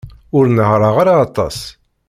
Ur 0.37 0.45
nehhṛeɣ 0.47 0.95
ara 1.01 1.13
aṭas. 1.25 1.57